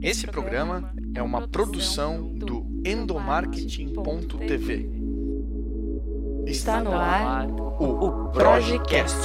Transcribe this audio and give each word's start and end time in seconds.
Esse 0.00 0.28
programa 0.28 0.94
é 1.12 1.20
uma 1.20 1.48
produção 1.48 2.22
do 2.22 2.64
endomarketing.tv. 2.86 4.88
Está 6.46 6.80
no 6.80 6.92
ar 6.92 7.50
o 7.50 8.30
Projecast. 8.30 9.16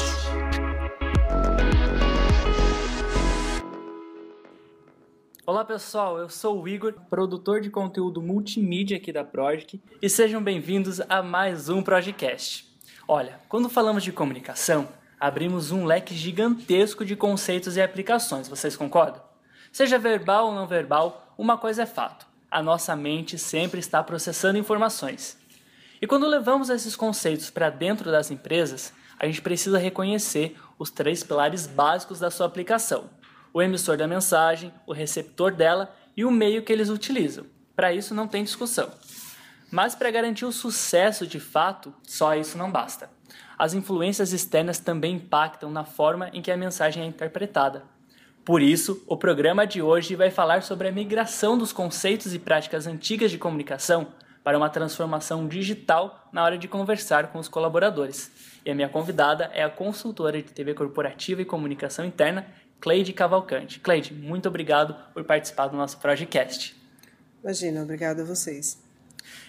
Olá 5.45 5.63
pessoal, 5.63 6.17
eu 6.17 6.27
sou 6.27 6.63
o 6.63 6.67
Igor, 6.67 6.95
produtor 7.07 7.61
de 7.61 7.69
conteúdo 7.69 8.19
multimídia 8.19 8.97
aqui 8.97 9.13
da 9.13 9.23
Project, 9.23 9.79
e 10.01 10.09
sejam 10.09 10.41
bem-vindos 10.41 10.99
a 11.07 11.21
mais 11.21 11.69
um 11.69 11.83
Projecast. 11.83 12.65
Olha, 13.07 13.39
quando 13.47 13.69
falamos 13.69 14.03
de 14.03 14.11
comunicação, 14.11 14.89
abrimos 15.19 15.69
um 15.69 15.85
leque 15.85 16.15
gigantesco 16.15 17.05
de 17.05 17.15
conceitos 17.15 17.77
e 17.77 17.81
aplicações, 17.81 18.47
vocês 18.47 18.75
concordam? 18.75 19.32
Seja 19.73 19.97
verbal 19.97 20.45
ou 20.45 20.54
não 20.54 20.68
verbal, 20.68 21.33
uma 21.36 21.57
coisa 21.57 21.81
é 21.81 21.86
fato: 21.87 22.27
a 22.50 22.61
nossa 22.61 22.95
mente 22.95 23.39
sempre 23.39 23.79
está 23.79 24.04
processando 24.04 24.59
informações. 24.59 25.36
E 26.00 26.05
quando 26.05 26.27
levamos 26.27 26.69
esses 26.69 26.95
conceitos 26.95 27.50
para 27.50 27.71
dentro 27.71 28.11
das 28.11 28.29
empresas, 28.29 28.93
a 29.19 29.25
gente 29.25 29.41
precisa 29.41 29.79
reconhecer 29.79 30.55
os 30.78 30.91
três 30.91 31.23
pilares 31.23 31.65
básicos 31.65 32.19
da 32.19 32.30
sua 32.30 32.45
aplicação: 32.45 33.09
o 33.52 33.64
emissor 33.64 33.97
da 33.97 34.08
mensagem, 34.08 34.72
o 34.86 34.94
receptor 34.94 35.52
dela 35.52 35.92
e 36.16 36.23
o 36.23 36.30
meio 36.30 36.61
que 36.61 36.72
eles 36.72 36.89
utilizam. 36.89 37.47
Para 37.75 37.92
isso 37.92 38.14
não 38.14 38.28
tem 38.28 38.44
discussão. 38.44 38.92
Mas 39.72 39.95
para 39.95 40.11
garantir 40.11 40.45
o 40.45 40.52
sucesso 40.52 41.25
de 41.25 41.39
fato, 41.39 41.92
só 42.03 42.36
isso 42.36 42.59
não 42.59 42.69
basta. 42.69 43.09
As 43.58 43.73
influências 43.73 44.33
externas 44.33 44.78
também 44.78 45.16
impactam 45.16 45.72
na 45.72 45.83
forma 45.83 46.30
em 46.31 46.44
que 46.44 46.52
a 46.52 46.58
mensagem 46.58 47.02
é 47.02 47.08
interpretada. 47.08 47.92
Por 48.45 48.61
isso, 48.61 49.02
o 49.08 49.16
programa 49.16 49.66
de 49.66 49.81
hoje 49.81 50.16
vai 50.16 50.30
falar 50.30 50.64
sobre 50.64 50.89
a 50.89 50.92
migração 50.92 51.58
dos 51.58 51.72
conceitos 51.72 52.34
e 52.34 52.40
práticas 52.40 52.86
antigas 52.86 53.31
de 53.31 53.38
comunicação 53.38 54.08
para 54.44 54.58
uma 54.58 54.70
transformação 54.70 55.48
digital 55.48 56.28
na 56.34 56.44
hora 56.44 56.58
de 56.58 56.67
conversar 56.67 57.32
com 57.32 57.40
os 57.40 57.48
colaboradores. 57.48 58.30
E 58.66 58.70
a 58.70 58.76
minha 58.76 58.90
convidada 58.90 59.50
é 59.54 59.64
a 59.64 59.70
consultora 59.70 60.42
de 60.42 60.52
TV 60.52 60.73
corporativa 60.73 61.42
e 61.42 61.45
comunicação 61.45 62.04
interna, 62.04 62.45
Cleide 62.82 63.14
Cavalcante. 63.14 63.80
Cleide, 63.80 64.14
muito 64.14 64.50
obrigado 64.50 64.94
por 65.14 65.23
participar 65.23 65.67
do 65.67 65.78
nosso 65.78 65.98
podcast. 66.00 66.76
Imagina, 67.42 67.82
obrigado 67.82 68.22
a 68.22 68.26
vocês. 68.26 68.78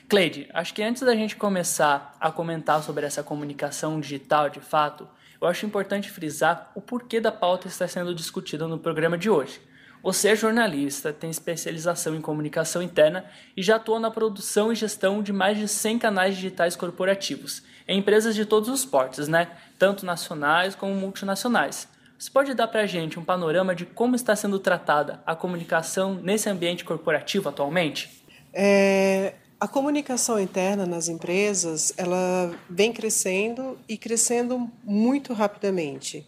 Cleide, 0.09 0.49
acho 0.55 0.73
que 0.73 0.85
antes 0.85 1.03
da 1.03 1.17
gente 1.17 1.35
começar 1.35 2.17
a 2.21 2.31
comentar 2.31 2.81
sobre 2.81 3.05
essa 3.05 3.25
comunicação 3.25 3.99
digital 3.99 4.49
de 4.49 4.61
fato, 4.61 5.09
eu 5.45 5.49
acho 5.49 5.67
importante 5.67 6.11
frisar 6.11 6.73
o 6.75 6.81
porquê 6.81 7.21
da 7.21 7.31
pauta 7.31 7.69
está 7.69 7.87
sendo 7.87 8.15
discutida 8.15 8.67
no 8.67 8.79
programa 8.79 9.19
de 9.19 9.29
hoje. 9.29 9.61
Você 10.03 10.29
é 10.29 10.37
jornalista, 10.37 11.13
tem 11.13 11.29
especialização 11.29 12.15
em 12.15 12.21
comunicação 12.21 12.83
interna 12.83 13.27
e 13.55 13.63
já 13.63 13.77
atua 13.77 14.01
na 14.01 14.11
produção 14.11 14.73
e 14.73 14.75
gestão 14.75 15.23
de 15.23 15.35
mais 15.35 15.59
de 15.59 15.69
100 15.69 15.99
canais 15.99 16.35
digitais 16.35 16.77
corporativos, 16.77 17.63
em 17.87 17.99
empresas 17.99 18.35
de 18.35 18.47
todos 18.47 18.71
os 18.71 18.87
portes, 18.87 19.29
né? 19.29 19.49
tanto 19.79 20.07
nacionais 20.07 20.75
como 20.75 20.95
multinacionais. 20.95 21.89
Você 22.19 22.31
pode 22.31 22.55
dar 22.55 22.69
para 22.69 22.81
a 22.81 22.87
gente 22.87 23.19
um 23.19 23.25
panorama 23.25 23.75
de 23.75 23.85
como 23.85 24.17
está 24.17 24.35
sendo 24.35 24.59
tratada 24.59 25.23
a 25.27 25.35
comunicação 25.35 26.15
nesse 26.15 26.49
ambiente 26.49 26.87
corporativo 26.87 27.51
atualmente? 27.51 28.25
É, 28.51 29.35
a 29.59 29.69
comunicação 29.69 30.39
interna 30.39 30.85
nas 30.85 31.09
empresas 31.09 31.93
ela 31.97 32.55
vem 32.69 32.93
crescendo 32.93 33.79
e 33.89 33.97
crescendo 33.97 34.71
muito 34.83 35.33
rapidamente. 35.33 36.27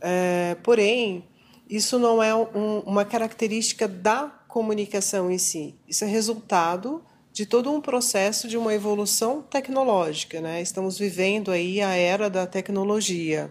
É, 0.00 0.56
porém, 0.62 1.24
isso 1.68 1.98
não 1.98 2.22
é 2.22 2.34
um, 2.34 2.80
uma 2.80 3.04
característica 3.04 3.88
da 3.88 4.26
comunicação 4.48 5.30
em 5.30 5.38
si. 5.38 5.74
Isso 5.88 6.04
é 6.04 6.06
resultado 6.06 7.02
de 7.32 7.44
todo 7.44 7.70
um 7.70 7.80
processo 7.80 8.48
de 8.48 8.56
uma 8.56 8.72
evolução 8.72 9.42
tecnológica. 9.42 10.40
Né? 10.40 10.62
Estamos 10.62 10.98
vivendo 10.98 11.50
aí 11.50 11.80
a 11.82 11.94
era 11.94 12.30
da 12.30 12.46
tecnologia. 12.46 13.50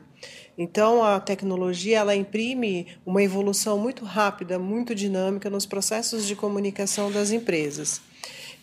Então, 0.57 1.03
a 1.03 1.19
tecnologia 1.19 2.00
ela 2.00 2.16
imprime 2.16 2.88
uma 3.06 3.22
evolução 3.22 3.78
muito 3.78 4.06
rápida, 4.06 4.57
muito 4.57 4.95
dinâmica 4.95 5.50
nos 5.50 5.66
processos 5.66 6.25
de 6.25 6.35
comunicação 6.35 7.12
das 7.12 7.31
empresas. 7.31 8.01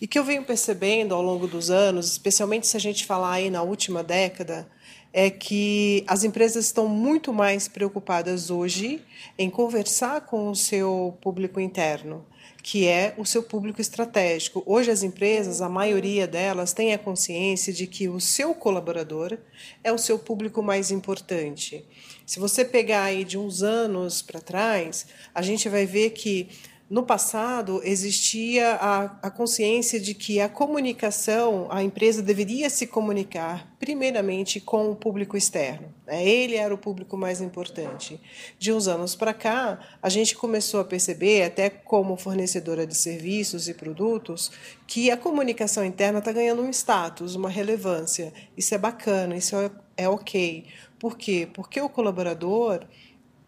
E 0.02 0.06
que 0.08 0.18
eu 0.18 0.24
venho 0.24 0.42
percebendo 0.42 1.14
ao 1.14 1.22
longo 1.22 1.46
dos 1.46 1.70
anos, 1.70 2.10
especialmente 2.10 2.66
se 2.66 2.76
a 2.76 2.80
gente 2.80 3.06
falar 3.06 3.34
aí 3.34 3.48
na 3.48 3.62
última 3.62 4.02
década, 4.02 4.68
é 5.12 5.30
que 5.30 6.02
as 6.08 6.24
empresas 6.24 6.64
estão 6.66 6.88
muito 6.88 7.32
mais 7.32 7.68
preocupadas 7.68 8.50
hoje 8.50 9.00
em 9.38 9.48
conversar 9.48 10.22
com 10.22 10.50
o 10.50 10.56
seu 10.56 11.16
público 11.20 11.60
interno, 11.60 12.26
que 12.64 12.88
é 12.88 13.14
o 13.16 13.24
seu 13.24 13.44
público 13.44 13.80
estratégico. 13.80 14.60
Hoje 14.66 14.90
as 14.90 15.04
empresas, 15.04 15.60
a 15.60 15.68
maioria 15.68 16.26
delas 16.26 16.72
tem 16.72 16.92
a 16.92 16.98
consciência 16.98 17.72
de 17.72 17.86
que 17.86 18.08
o 18.08 18.18
seu 18.18 18.52
colaborador 18.54 19.38
é 19.84 19.92
o 19.92 19.98
seu 19.98 20.18
público 20.18 20.64
mais 20.64 20.90
importante. 20.90 21.86
Se 22.26 22.40
você 22.40 22.64
pegar 22.64 23.04
aí 23.04 23.22
de 23.22 23.38
uns 23.38 23.62
anos 23.62 24.20
para 24.20 24.40
trás, 24.40 25.06
a 25.32 25.42
gente 25.42 25.68
vai 25.68 25.86
ver 25.86 26.10
que 26.10 26.48
no 26.92 27.02
passado, 27.02 27.80
existia 27.84 28.74
a, 28.74 29.04
a, 29.22 29.30
consciência 29.30 29.98
de 29.98 30.12
que 30.12 30.38
a 30.42 30.46
comunicação, 30.46 31.66
a 31.70 31.82
empresa 31.82 32.20
deveria 32.20 32.68
se 32.68 32.86
comunicar 32.86 33.74
primeiramente 33.78 34.60
com 34.60 34.90
o 34.90 34.94
público 34.94 35.34
externo. 35.34 35.88
Né? 36.06 36.22
Ele 36.22 36.54
era 36.54 36.74
o 36.74 36.76
público 36.76 37.16
mais 37.16 37.40
importante. 37.40 38.20
De 38.58 38.70
uns 38.74 38.88
anos 38.88 39.14
para 39.16 39.32
cá, 39.32 39.80
a 40.02 40.10
gente 40.10 40.36
começou 40.36 40.80
a 40.80 40.84
perceber, 40.84 41.44
até 41.44 41.70
como 41.70 42.14
fornecedora 42.14 42.86
de 42.86 42.94
serviços 42.94 43.70
e 43.70 43.72
produtos, 43.72 44.52
que 44.86 45.10
a 45.10 45.16
comunicação 45.16 45.82
interna 45.86 46.18
está 46.18 46.30
ganhando 46.30 46.60
um 46.60 46.68
status, 46.68 47.34
uma 47.34 47.48
relevância. 47.48 48.34
Isso 48.54 48.74
é 48.74 48.78
bacana, 48.78 49.34
isso 49.34 49.56
é, 49.56 49.70
é 49.96 50.08
ok. 50.10 50.66
Por 50.98 51.16
quê? 51.16 51.48
Porque 51.54 51.80
o 51.80 51.88
colaborador, 51.88 52.84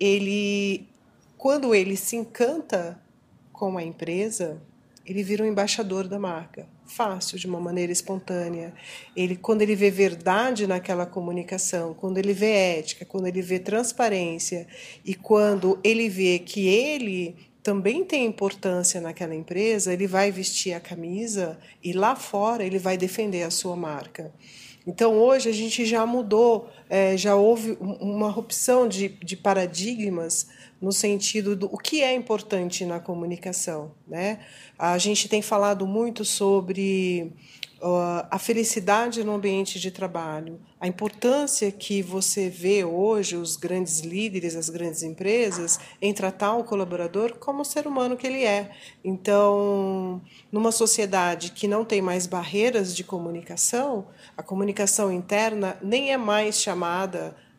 ele, 0.01 0.89
quando 1.37 1.75
ele 1.75 1.95
se 1.95 2.17
encanta 2.17 3.04
com 3.55 3.79
a 3.79 3.83
empresa, 3.83 4.61
ele 5.07 5.23
vira 5.23 5.45
um 5.45 5.47
embaixador 5.47 6.09
da 6.09 6.19
marca, 6.19 6.67
fácil, 6.85 7.39
de 7.39 7.47
uma 7.47 7.61
maneira 7.61 7.93
espontânea. 7.93 8.75
Ele, 9.17 9.37
quando 9.37 9.63
ele 9.63 9.77
vê 9.77 9.91
verdade 9.91 10.67
naquela 10.67 11.07
comunicação, 11.07 11.95
quando 11.95 12.19
ele 12.19 12.33
vê 12.33 12.51
ética, 12.79 13.05
quando 13.05 13.27
ele 13.27 13.41
vê 13.41 13.59
transparência 13.59 14.67
e 15.05 15.15
quando 15.15 15.79
ele 15.85 16.09
vê 16.09 16.39
que 16.39 16.67
ele 16.67 17.37
também 17.63 18.05
tem 18.05 18.27
importância 18.27 19.01
naquela 19.01 19.35
empresa, 19.35 19.93
ele 19.93 20.07
vai 20.07 20.31
vestir 20.31 20.75
a 20.75 20.81
camisa 20.81 21.59
e 21.83 21.93
lá 21.93 22.17
fora 22.17 22.65
ele 22.65 22.79
vai 22.79 22.99
defender 22.99 23.45
a 23.45 23.51
sua 23.51 23.77
marca. 23.77 24.33
Então, 24.87 25.15
hoje 25.17 25.49
a 25.49 25.53
gente 25.53 25.87
já 25.87 26.05
mudou, 26.05 26.69
é, 26.89 27.17
já 27.17 27.35
houve 27.35 27.77
uma 27.81 28.37
opção 28.37 28.87
de, 28.87 29.09
de 29.09 29.37
paradigmas 29.37 30.49
no 30.81 30.93
sentido 30.93 31.57
do 31.57 31.67
o 31.67 31.79
que 31.79 32.03
é 32.03 32.15
importante 32.15 32.85
na 32.85 33.01
comunicação. 33.01 33.93
Né? 34.07 34.41
A 34.79 34.99
gente 34.99 35.29
tem 35.29 35.41
falado 35.41 35.87
muito 35.87 36.25
sobre 36.25 37.33
uh, 37.85 38.27
a 38.31 38.39
felicidade 38.39 39.23
no 39.23 39.35
ambiente 39.35 39.79
de 39.79 39.91
trabalho, 39.91 40.59
a 40.81 40.87
importância 40.87 41.71
que 41.71 42.03
você 42.03 42.49
vê 42.49 42.85
hoje 42.85 43.37
os 43.37 43.57
grandes 43.57 44.01
líderes, 44.01 44.57
as 44.57 44.69
grandes 44.69 45.03
empresas, 45.03 45.79
em 46.01 46.13
tratar 46.13 46.55
o 46.55 46.65
colaborador 46.65 47.37
como 47.39 47.63
o 47.63 47.65
ser 47.65 47.87
humano 47.87 48.17
que 48.17 48.27
ele 48.27 48.45
é. 48.45 48.71
Então, 49.05 50.21
numa 50.51 50.73
sociedade 50.73 51.53
que 51.53 51.69
não 51.69 51.85
tem 51.85 52.03
mais 52.03 52.27
barreiras 52.27 52.95
de 52.95 53.05
comunicação, 53.05 54.07
a 54.37 54.43
comunicação 54.43 55.13
interna 55.13 55.77
nem 55.83 56.13
é 56.13 56.17
mais 56.17 56.61
chamada 56.61 56.74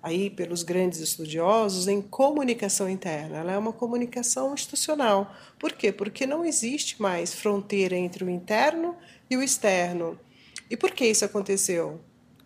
aí 0.06 0.30
pelos 0.30 0.62
grandes 0.62 1.00
estudiosos 1.00 1.88
em 1.88 2.00
comunicação 2.00 2.88
interna. 2.88 3.38
Ela 3.38 3.54
é 3.54 3.58
uma 3.58 3.74
comunicação 3.74 4.54
institucional. 4.54 5.34
Por 5.58 5.74
quê? 5.74 5.92
Porque 5.92 6.28
não 6.28 6.46
existe 6.46 7.02
mais 7.02 7.34
fronteira 7.34 7.96
entre 7.96 8.24
o 8.24 8.30
interno 8.30 8.96
e 9.28 9.36
o 9.36 9.42
externo. 9.42 10.16
E 10.70 10.78
por 10.78 10.92
que 10.92 11.06
isso 11.06 11.26
aconteceu? 11.26 12.00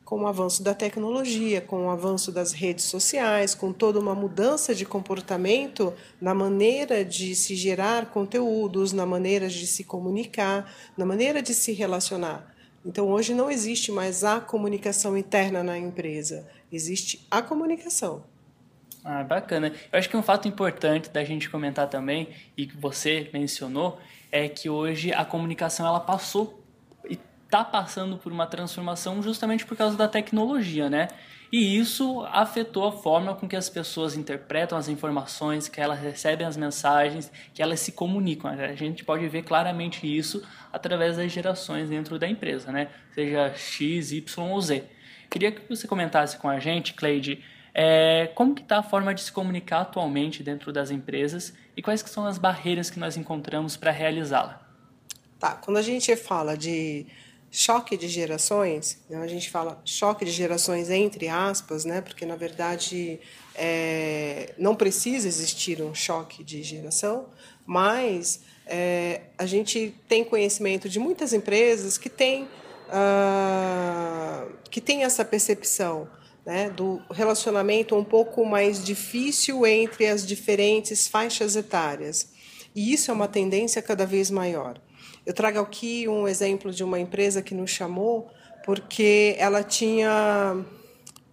Com 0.05 0.21
o 0.21 0.27
avanço 0.27 0.63
da 0.63 0.73
tecnologia, 0.73 1.59
com 1.59 1.87
o 1.87 1.89
avanço 1.89 2.31
das 2.31 2.53
redes 2.53 2.85
sociais, 2.85 3.53
com 3.53 3.73
toda 3.73 3.99
uma 3.99 4.15
mudança 4.15 4.73
de 4.73 4.85
comportamento 4.85 5.93
na 6.21 6.33
maneira 6.33 7.03
de 7.03 7.35
se 7.35 7.55
gerar 7.55 8.09
conteúdos, 8.09 8.93
na 8.93 9.05
maneira 9.05 9.49
de 9.49 9.67
se 9.67 9.83
comunicar, 9.83 10.73
na 10.97 11.05
maneira 11.05 11.41
de 11.41 11.53
se 11.53 11.73
relacionar. 11.73 12.55
Então, 12.85 13.09
hoje 13.09 13.33
não 13.33 13.51
existe 13.51 13.91
mais 13.91 14.23
a 14.23 14.39
comunicação 14.39 15.17
interna 15.17 15.61
na 15.61 15.77
empresa, 15.77 16.47
existe 16.71 17.25
a 17.29 17.41
comunicação. 17.41 18.23
Ah, 19.03 19.23
bacana. 19.23 19.73
Eu 19.91 19.97
acho 19.97 20.09
que 20.09 20.17
um 20.17 20.21
fato 20.21 20.47
importante 20.47 21.09
da 21.09 21.23
gente 21.23 21.49
comentar 21.49 21.87
também, 21.87 22.29
e 22.57 22.65
que 22.67 22.75
você 22.75 23.29
mencionou, 23.33 23.99
é 24.31 24.47
que 24.47 24.69
hoje 24.69 25.13
a 25.13 25.25
comunicação 25.25 25.85
ela 25.87 25.99
passou 25.99 26.63
e 27.09 27.17
está 27.45 27.63
passando 27.63 28.17
por 28.17 28.31
uma 28.31 28.45
transformação 28.45 29.21
justamente 29.23 29.65
por 29.65 29.75
causa 29.75 29.97
da 29.97 30.07
tecnologia, 30.07 30.89
né? 30.89 31.07
E 31.51 31.77
isso 31.79 32.23
afetou 32.31 32.87
a 32.87 32.91
forma 32.91 33.33
com 33.33 33.47
que 33.47 33.55
as 33.55 33.67
pessoas 33.67 34.15
interpretam 34.15 34.77
as 34.77 34.87
informações, 34.87 35.67
que 35.67 35.81
elas 35.81 35.99
recebem 35.99 36.45
as 36.45 36.55
mensagens, 36.55 37.31
que 37.55 37.63
elas 37.63 37.79
se 37.79 37.91
comunicam. 37.91 38.51
A 38.51 38.75
gente 38.75 39.03
pode 39.03 39.27
ver 39.27 39.41
claramente 39.41 40.05
isso 40.05 40.43
através 40.71 41.17
das 41.17 41.31
gerações 41.31 41.89
dentro 41.89 42.19
da 42.19 42.27
empresa, 42.27 42.71
né? 42.71 42.89
Seja 43.15 43.51
X, 43.55 44.11
Y 44.11 44.51
ou 44.51 44.61
Z. 44.61 44.83
Queria 45.29 45.51
que 45.51 45.61
você 45.69 45.87
comentasse 45.87 46.37
com 46.37 46.49
a 46.49 46.59
gente, 46.59 46.93
Cleide, 46.93 47.43
é, 47.73 48.31
como 48.33 48.55
que 48.55 48.61
está 48.61 48.79
a 48.79 48.83
forma 48.83 49.13
de 49.13 49.21
se 49.21 49.31
comunicar 49.31 49.81
atualmente 49.81 50.41
dentro 50.41 50.73
das 50.73 50.89
empresas 50.89 51.53
e 51.77 51.81
quais 51.81 52.01
que 52.01 52.09
são 52.09 52.25
as 52.25 52.37
barreiras 52.37 52.89
que 52.89 52.99
nós 52.99 53.15
encontramos 53.15 53.77
para 53.77 53.91
realizá-la? 53.91 54.61
Tá, 55.39 55.53
quando 55.53 55.77
a 55.77 55.81
gente 55.81 56.13
fala 56.15 56.57
de 56.57 57.05
choque 57.51 57.95
de 57.95 58.07
gerações, 58.07 59.01
né, 59.09 59.17
a 59.21 59.27
gente 59.27 59.49
fala 59.49 59.81
choque 59.85 60.25
de 60.25 60.31
gerações 60.31 60.89
entre 60.89 61.27
aspas, 61.27 61.85
né, 61.85 62.01
porque 62.01 62.25
na 62.25 62.35
verdade 62.35 63.19
é, 63.55 64.53
não 64.57 64.75
precisa 64.75 65.27
existir 65.27 65.81
um 65.81 65.95
choque 65.95 66.43
de 66.43 66.61
geração, 66.61 67.27
mas 67.65 68.41
é, 68.65 69.21
a 69.37 69.45
gente 69.45 69.95
tem 70.07 70.23
conhecimento 70.23 70.89
de 70.89 70.99
muitas 70.99 71.33
empresas 71.33 71.97
que 71.97 72.09
têm 72.09 72.47
uh, 72.89 74.51
que 74.69 74.81
tem 74.81 75.03
essa 75.03 75.23
percepção 75.23 76.07
né, 76.45 76.69
do 76.69 77.01
relacionamento 77.11 77.95
um 77.95 78.03
pouco 78.03 78.45
mais 78.45 78.83
difícil 78.83 79.65
entre 79.65 80.07
as 80.07 80.25
diferentes 80.25 81.07
faixas 81.07 81.55
etárias. 81.55 82.31
E 82.75 82.93
isso 82.93 83.11
é 83.11 83.13
uma 83.13 83.27
tendência 83.27 83.81
cada 83.81 84.05
vez 84.05 84.29
maior. 84.31 84.79
Eu 85.25 85.33
trago 85.33 85.59
aqui 85.59 86.07
um 86.07 86.27
exemplo 86.27 86.71
de 86.71 86.83
uma 86.83 86.99
empresa 86.99 87.41
que 87.41 87.53
nos 87.53 87.69
chamou 87.69 88.29
porque 88.65 89.35
ela 89.37 89.63
tinha 89.63 90.57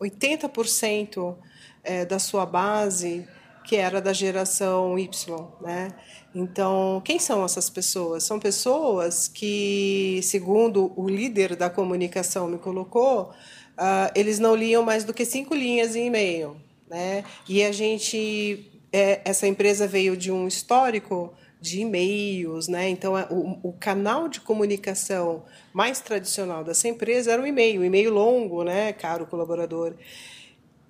80% 0.00 1.36
é, 1.82 2.04
da 2.04 2.18
sua 2.18 2.44
base 2.44 3.26
que 3.66 3.74
era 3.74 4.00
da 4.00 4.12
geração 4.12 4.96
Y, 4.96 5.48
né? 5.60 5.88
Então, 6.32 7.02
quem 7.04 7.18
são 7.18 7.44
essas 7.44 7.68
pessoas? 7.68 8.22
São 8.22 8.38
pessoas 8.38 9.26
que, 9.26 10.20
segundo 10.22 10.92
o 10.96 11.08
líder 11.08 11.56
da 11.56 11.68
comunicação 11.68 12.46
me 12.46 12.58
colocou, 12.58 13.32
uh, 13.76 14.12
eles 14.14 14.38
não 14.38 14.54
liam 14.54 14.82
mais 14.82 15.02
do 15.02 15.12
que 15.12 15.24
cinco 15.24 15.54
linhas 15.54 15.96
em 15.96 16.06
e-mail, 16.06 16.56
né? 16.88 17.24
E 17.48 17.64
a 17.64 17.72
gente, 17.72 18.70
é, 18.92 19.20
essa 19.24 19.48
empresa 19.48 19.86
veio 19.86 20.16
de 20.16 20.30
um 20.30 20.46
histórico 20.46 21.34
de 21.60 21.80
e-mails, 21.80 22.68
né? 22.68 22.88
Então, 22.88 23.18
é, 23.18 23.26
o, 23.30 23.58
o, 23.62 23.72
canal 23.72 24.28
de 24.28 24.40
comunicação 24.40 25.44
mais 25.72 26.00
tradicional 26.00 26.62
dessa 26.62 26.86
empresa 26.86 27.32
era 27.32 27.42
o 27.42 27.46
e-mail, 27.46 27.82
e-mail 27.82 28.12
longo, 28.12 28.62
né, 28.62 28.92
caro 28.92 29.26
colaborador. 29.26 29.94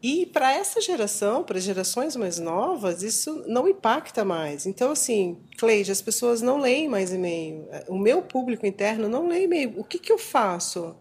E 0.03 0.27
para 0.27 0.53
essa 0.53 0.81
geração, 0.81 1.43
para 1.43 1.59
gerações 1.59 2.15
mais 2.17 2.39
novas, 2.39 3.03
isso 3.03 3.45
não 3.47 3.67
impacta 3.67 4.25
mais. 4.25 4.67
Então, 4.67 4.93
assim, 4.93 5.39
Cleide, 5.59 5.91
as 5.91 6.03
pessoas 6.03 6.43
não 6.43 6.59
leem 6.59 6.89
mais 6.89 7.13
e-mail. 7.13 7.67
O 7.89 7.99
meu 7.99 8.23
público 8.23 8.67
interno 8.67 9.09
não 9.09 9.27
lê 9.27 9.45
e-mail. 9.45 9.75
O 9.77 9.85
que, 9.85 9.99
que 9.99 10.13
eu 10.13 10.19
faço? 10.19 10.95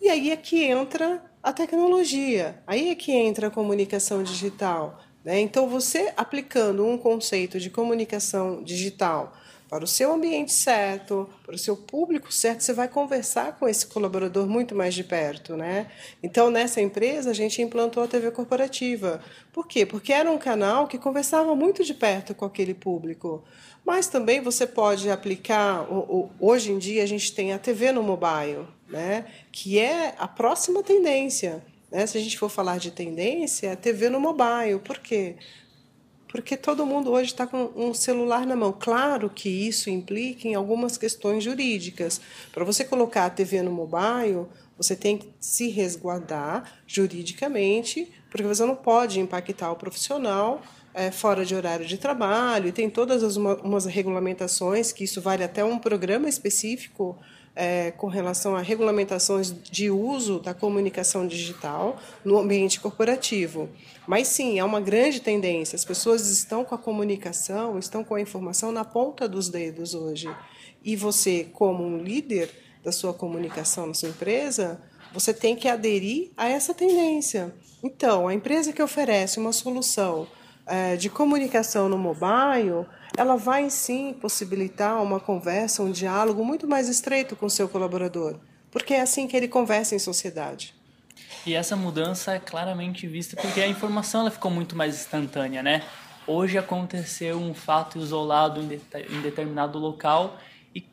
E 0.00 0.08
aí 0.08 0.30
é 0.30 0.36
que 0.36 0.64
entra 0.64 1.22
a 1.42 1.52
tecnologia, 1.52 2.60
aí 2.66 2.90
é 2.90 2.94
que 2.94 3.12
entra 3.12 3.46
a 3.46 3.50
comunicação 3.50 4.22
digital. 4.22 5.00
Né? 5.24 5.40
Então, 5.40 5.68
você 5.68 6.12
aplicando 6.16 6.84
um 6.84 6.98
conceito 6.98 7.60
de 7.60 7.70
comunicação 7.70 8.62
digital 8.62 9.32
para 9.72 9.84
o 9.84 9.88
seu 9.88 10.12
ambiente 10.12 10.52
certo, 10.52 11.26
para 11.46 11.54
o 11.54 11.58
seu 11.58 11.74
público 11.74 12.30
certo, 12.30 12.60
você 12.60 12.74
vai 12.74 12.88
conversar 12.88 13.58
com 13.58 13.66
esse 13.66 13.86
colaborador 13.86 14.46
muito 14.46 14.74
mais 14.74 14.92
de 14.92 15.02
perto, 15.02 15.56
né? 15.56 15.90
Então, 16.22 16.50
nessa 16.50 16.78
empresa, 16.82 17.30
a 17.30 17.32
gente 17.32 17.62
implantou 17.62 18.02
a 18.02 18.06
TV 18.06 18.30
corporativa. 18.32 19.22
Por 19.50 19.66
quê? 19.66 19.86
Porque 19.86 20.12
era 20.12 20.30
um 20.30 20.36
canal 20.36 20.86
que 20.86 20.98
conversava 20.98 21.56
muito 21.56 21.82
de 21.84 21.94
perto 21.94 22.34
com 22.34 22.44
aquele 22.44 22.74
público. 22.74 23.42
Mas 23.82 24.08
também 24.08 24.42
você 24.42 24.66
pode 24.66 25.08
aplicar, 25.08 25.86
hoje 26.38 26.70
em 26.70 26.76
dia 26.76 27.02
a 27.02 27.06
gente 27.06 27.32
tem 27.32 27.54
a 27.54 27.58
TV 27.58 27.92
no 27.92 28.02
mobile, 28.02 28.66
né? 28.90 29.24
Que 29.50 29.78
é 29.78 30.14
a 30.18 30.28
próxima 30.28 30.82
tendência. 30.82 31.64
Né? 31.90 32.06
Se 32.06 32.18
a 32.18 32.20
gente 32.20 32.38
for 32.38 32.50
falar 32.50 32.76
de 32.76 32.90
tendência, 32.90 33.68
é 33.68 33.72
a 33.72 33.76
TV 33.76 34.10
no 34.10 34.20
mobile. 34.20 34.80
Por 34.84 34.98
quê? 34.98 35.36
Porque 36.32 36.56
todo 36.56 36.86
mundo 36.86 37.12
hoje 37.12 37.30
está 37.30 37.46
com 37.46 37.70
um 37.76 37.92
celular 37.92 38.46
na 38.46 38.56
mão. 38.56 38.74
Claro 38.76 39.28
que 39.28 39.50
isso 39.50 39.90
implica 39.90 40.48
em 40.48 40.54
algumas 40.54 40.96
questões 40.96 41.44
jurídicas. 41.44 42.22
Para 42.50 42.64
você 42.64 42.84
colocar 42.84 43.26
a 43.26 43.30
TV 43.30 43.60
no 43.60 43.70
mobile, 43.70 44.46
você 44.74 44.96
tem 44.96 45.18
que 45.18 45.28
se 45.38 45.68
resguardar 45.68 46.80
juridicamente, 46.86 48.10
porque 48.30 48.46
você 48.46 48.64
não 48.64 48.74
pode 48.74 49.20
impactar 49.20 49.70
o 49.72 49.76
profissional 49.76 50.62
é, 50.94 51.10
fora 51.10 51.44
de 51.44 51.54
horário 51.54 51.84
de 51.84 51.98
trabalho, 51.98 52.68
e 52.68 52.72
tem 52.72 52.88
todas 52.88 53.22
as 53.22 53.36
uma, 53.36 53.56
umas 53.56 53.84
regulamentações, 53.84 54.90
que 54.90 55.04
isso 55.04 55.20
vale 55.20 55.44
até 55.44 55.62
um 55.62 55.78
programa 55.78 56.30
específico 56.30 57.18
é, 57.54 57.90
com 57.92 58.06
relação 58.06 58.56
a 58.56 58.60
regulamentações 58.60 59.54
de 59.70 59.90
uso 59.90 60.40
da 60.40 60.54
comunicação 60.54 61.26
digital 61.26 61.98
no 62.24 62.38
ambiente 62.38 62.80
corporativo. 62.80 63.68
Mas 64.06 64.28
sim, 64.28 64.58
é 64.58 64.64
uma 64.64 64.80
grande 64.80 65.20
tendência. 65.20 65.76
As 65.76 65.84
pessoas 65.84 66.28
estão 66.28 66.64
com 66.64 66.74
a 66.74 66.78
comunicação, 66.78 67.78
estão 67.78 68.02
com 68.02 68.14
a 68.14 68.20
informação 68.20 68.72
na 68.72 68.84
ponta 68.84 69.28
dos 69.28 69.48
dedos 69.48 69.94
hoje. 69.94 70.28
E 70.84 70.96
você, 70.96 71.46
como 71.52 71.84
um 71.84 71.98
líder 72.02 72.50
da 72.82 72.90
sua 72.90 73.14
comunicação 73.14 73.86
na 73.86 73.94
sua 73.94 74.08
empresa, 74.08 74.82
você 75.12 75.32
tem 75.32 75.54
que 75.54 75.68
aderir 75.68 76.30
a 76.36 76.48
essa 76.48 76.74
tendência. 76.74 77.54
Então, 77.82 78.26
a 78.26 78.34
empresa 78.34 78.72
que 78.72 78.82
oferece 78.82 79.38
uma 79.38 79.52
solução 79.52 80.26
de 80.98 81.10
comunicação 81.10 81.88
no 81.88 81.98
mobile, 81.98 82.86
ela 83.16 83.36
vai 83.36 83.68
sim 83.68 84.14
possibilitar 84.14 85.02
uma 85.02 85.20
conversa, 85.20 85.82
um 85.82 85.90
diálogo 85.90 86.44
muito 86.44 86.66
mais 86.66 86.88
estreito 86.88 87.36
com 87.36 87.46
o 87.46 87.50
seu 87.50 87.68
colaborador, 87.68 88.38
porque 88.70 88.94
é 88.94 89.00
assim 89.00 89.26
que 89.26 89.36
ele 89.36 89.48
conversa 89.48 89.94
em 89.94 89.98
sociedade. 89.98 90.74
E 91.44 91.54
essa 91.54 91.74
mudança 91.74 92.34
é 92.34 92.38
claramente 92.38 93.06
vista 93.06 93.36
porque 93.36 93.60
a 93.60 93.66
informação 93.66 94.22
ela 94.22 94.30
ficou 94.30 94.50
muito 94.50 94.76
mais 94.76 94.94
instantânea, 94.94 95.62
né? 95.62 95.82
Hoje 96.26 96.56
aconteceu 96.56 97.36
um 97.36 97.52
fato 97.52 97.98
isolado 97.98 98.60
em 98.60 99.20
determinado 99.20 99.78
local 99.78 100.38
e 100.74 100.86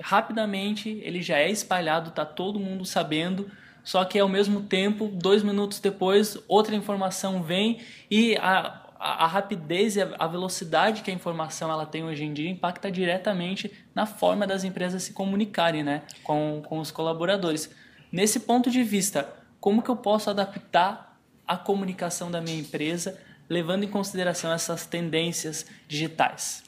rapidamente 0.00 1.00
ele 1.04 1.22
já 1.22 1.38
é 1.38 1.48
espalhado, 1.50 2.10
tá 2.10 2.24
todo 2.24 2.58
mundo 2.58 2.84
sabendo. 2.84 3.48
Só 3.84 4.04
que 4.04 4.18
ao 4.18 4.28
mesmo 4.28 4.62
tempo, 4.62 5.08
dois 5.08 5.42
minutos 5.42 5.78
depois, 5.78 6.36
outra 6.48 6.74
informação 6.74 7.42
vem 7.42 7.80
e 8.10 8.36
a, 8.36 8.81
a, 9.02 9.26
rapidez 9.26 9.96
e 9.96 10.02
a, 10.02 10.14
a, 10.16 10.26
velocidade 10.28 11.02
que 11.02 11.10
a 11.10 11.14
informação 11.14 11.70
ela 11.70 11.84
tem 11.84 12.04
hoje 12.04 12.24
em 12.24 12.32
dia 12.32 12.48
impacta 12.48 12.90
diretamente 12.90 13.72
na 13.92 14.06
forma 14.06 14.46
das 14.46 14.62
empresas 14.62 15.02
se 15.02 15.12
comunicarem 15.12 15.82
né, 15.82 16.02
com, 16.22 16.62
com 16.64 16.78
os 16.78 16.92
colaboradores. 16.92 17.68
Nesse 18.12 18.40
ponto 18.40 18.70
de 18.70 18.84
vista, 18.84 19.34
como 19.60 19.82
que 19.82 19.88
eu 19.88 19.96
posso 19.96 20.30
adaptar 20.30 21.18
a 21.46 21.56
comunicação 21.56 22.30
da 22.30 22.40
minha 22.40 22.60
empresa 22.60 23.18
levando 23.48 23.82
em 23.82 23.88
consideração 23.88 24.52
essas 24.52 24.86
tendências 24.86 25.66
digitais? 25.88 26.62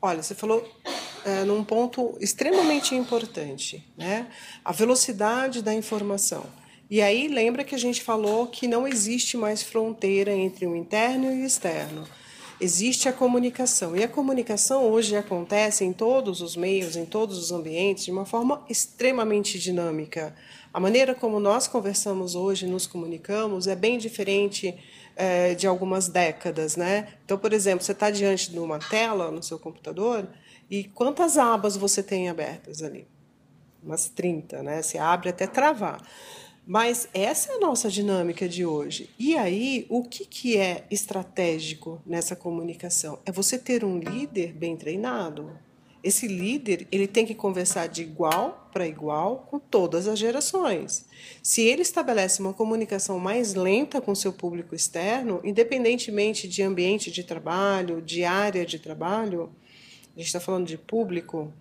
Olha, 0.00 0.22
você 0.22 0.34
falou 0.34 0.66
é, 1.24 1.44
num 1.44 1.62
ponto 1.62 2.16
extremamente 2.20 2.94
importante, 2.94 3.86
né? 3.96 4.26
A 4.64 4.72
velocidade 4.72 5.62
da 5.62 5.74
informação. 5.74 6.46
E 6.94 7.02
aí 7.02 7.26
lembra 7.26 7.64
que 7.64 7.74
a 7.74 7.78
gente 7.78 8.00
falou 8.00 8.46
que 8.46 8.68
não 8.68 8.86
existe 8.86 9.36
mais 9.36 9.64
fronteira 9.64 10.30
entre 10.30 10.64
o 10.64 10.76
interno 10.76 11.24
e 11.24 11.42
o 11.42 11.44
externo. 11.44 12.06
Existe 12.60 13.08
a 13.08 13.12
comunicação. 13.12 13.96
E 13.96 14.04
a 14.04 14.08
comunicação 14.08 14.88
hoje 14.88 15.16
acontece 15.16 15.84
em 15.84 15.92
todos 15.92 16.40
os 16.40 16.54
meios, 16.54 16.94
em 16.94 17.04
todos 17.04 17.36
os 17.36 17.50
ambientes, 17.50 18.04
de 18.04 18.12
uma 18.12 18.24
forma 18.24 18.64
extremamente 18.70 19.58
dinâmica. 19.58 20.36
A 20.72 20.78
maneira 20.78 21.16
como 21.16 21.40
nós 21.40 21.66
conversamos 21.66 22.36
hoje, 22.36 22.64
nos 22.64 22.86
comunicamos, 22.86 23.66
é 23.66 23.74
bem 23.74 23.98
diferente 23.98 24.72
é, 25.16 25.52
de 25.56 25.66
algumas 25.66 26.06
décadas. 26.06 26.76
Né? 26.76 27.08
Então, 27.24 27.36
por 27.36 27.52
exemplo, 27.52 27.84
você 27.84 27.90
está 27.90 28.08
diante 28.08 28.52
de 28.52 28.58
uma 28.60 28.78
tela 28.78 29.32
no 29.32 29.42
seu 29.42 29.58
computador 29.58 30.28
e 30.70 30.84
quantas 30.84 31.38
abas 31.38 31.76
você 31.76 32.04
tem 32.04 32.28
abertas 32.28 32.84
ali? 32.84 33.04
Umas 33.82 34.08
30, 34.08 34.62
né? 34.62 34.80
Você 34.80 34.96
abre 34.96 35.28
até 35.28 35.46
travar. 35.46 36.00
Mas 36.66 37.08
essa 37.12 37.52
é 37.52 37.56
a 37.56 37.60
nossa 37.60 37.90
dinâmica 37.90 38.48
de 38.48 38.64
hoje. 38.64 39.10
E 39.18 39.36
aí, 39.36 39.84
o 39.90 40.02
que, 40.02 40.24
que 40.24 40.56
é 40.56 40.86
estratégico 40.90 42.00
nessa 42.06 42.34
comunicação? 42.34 43.18
É 43.26 43.30
você 43.30 43.58
ter 43.58 43.84
um 43.84 43.98
líder 43.98 44.54
bem 44.54 44.74
treinado. 44.74 45.50
Esse 46.02 46.26
líder 46.26 46.86
ele 46.90 47.06
tem 47.06 47.26
que 47.26 47.34
conversar 47.34 47.86
de 47.86 48.02
igual 48.02 48.68
para 48.72 48.86
igual 48.86 49.46
com 49.50 49.58
todas 49.58 50.08
as 50.08 50.18
gerações. 50.18 51.04
Se 51.42 51.62
ele 51.62 51.82
estabelece 51.82 52.40
uma 52.40 52.52
comunicação 52.54 53.18
mais 53.18 53.54
lenta 53.54 54.00
com 54.00 54.14
seu 54.14 54.32
público 54.32 54.74
externo, 54.74 55.40
independentemente 55.44 56.48
de 56.48 56.62
ambiente 56.62 57.10
de 57.10 57.24
trabalho, 57.24 58.00
de 58.00 58.24
área 58.24 58.64
de 58.64 58.78
trabalho, 58.78 59.50
a 60.14 60.18
gente 60.18 60.26
está 60.26 60.40
falando 60.40 60.66
de 60.66 60.78
público, 60.78 61.52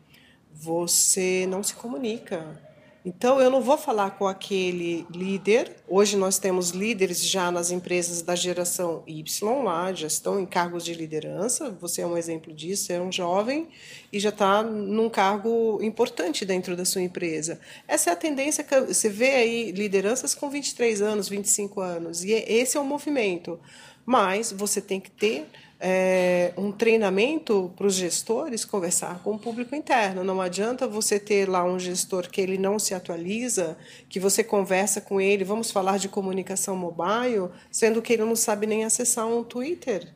você 0.53 1.45
não 1.49 1.63
se 1.63 1.73
comunica 1.73 2.72
Então, 3.05 3.41
eu 3.41 3.49
não 3.49 3.61
vou 3.61 3.77
falar 3.77 4.11
com 4.11 4.25
aquele 4.25 5.05
líder. 5.13 5.75
Hoje 5.89 6.15
nós 6.15 6.37
temos 6.37 6.69
líderes 6.69 7.21
já 7.25 7.51
nas 7.51 7.69
empresas 7.69 8.21
da 8.21 8.33
geração 8.33 9.03
Y 9.05 9.61
lá, 9.61 9.91
já 9.91 10.07
estão 10.07 10.39
em 10.39 10.45
cargos 10.45 10.85
de 10.85 10.93
liderança. 10.93 11.69
Você 11.81 12.01
é 12.01 12.07
um 12.07 12.17
exemplo 12.17 12.53
disso, 12.53 12.93
é 12.93 13.01
um 13.01 13.11
jovem 13.11 13.67
e 14.11 14.21
já 14.21 14.29
está 14.29 14.63
num 14.63 15.09
cargo 15.09 15.83
importante 15.83 16.45
dentro 16.45 16.77
da 16.77 16.85
sua 16.85 17.01
empresa. 17.01 17.59
Essa 17.89 18.11
é 18.11 18.13
a 18.13 18.15
tendência 18.15 18.63
que 18.63 18.79
você 18.79 19.09
vê 19.09 19.31
aí 19.31 19.71
lideranças 19.73 20.33
com 20.33 20.49
23 20.49 21.01
anos, 21.01 21.27
25 21.27 21.81
anos, 21.81 22.23
e 22.23 22.31
esse 22.31 22.77
é 22.77 22.79
o 22.79 22.85
movimento. 22.85 23.59
Mas 24.05 24.53
você 24.53 24.79
tem 24.79 25.01
que 25.01 25.11
ter 25.11 25.45
é, 25.85 26.53
um 26.55 26.71
treinamento 26.71 27.69
para 27.75 27.85
os 27.85 27.95
gestores 27.95 28.63
conversar 28.63 29.19
com 29.21 29.31
o 29.31 29.37
público 29.37 29.75
interno. 29.75 30.23
Não 30.23 30.39
adianta 30.39 30.87
você 30.87 31.19
ter 31.19 31.49
lá 31.49 31.65
um 31.65 31.77
gestor 31.77 32.29
que 32.29 32.39
ele 32.39 32.57
não 32.57 32.79
se 32.79 32.93
atualiza, 32.93 33.77
que 34.07 34.17
você 34.17 34.45
conversa 34.45 35.01
com 35.01 35.19
ele, 35.19 35.43
vamos 35.43 35.71
falar 35.71 35.99
de 35.99 36.07
comunicação 36.07 36.77
mobile, 36.77 37.49
sendo 37.69 38.01
que 38.01 38.13
ele 38.13 38.23
não 38.23 38.35
sabe 38.35 38.65
nem 38.65 38.85
acessar 38.85 39.27
um 39.27 39.43
Twitter, 39.43 40.07